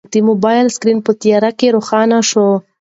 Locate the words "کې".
1.59-1.67